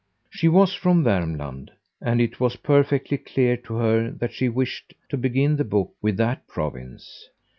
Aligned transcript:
She 0.31 0.47
was 0.47 0.73
from 0.73 1.03
Vermland, 1.03 1.69
and 2.01 2.19
it 2.19 2.39
was 2.39 2.55
perfectly 2.55 3.19
clear 3.19 3.55
to 3.57 3.75
her 3.75 4.09
that 4.09 4.33
she 4.33 4.49
wished 4.49 4.95
to 5.09 5.15
begin 5.17 5.57
the 5.57 5.63
book 5.63 5.93
with 6.01 6.17
that 6.17 6.47
province. 6.47 7.29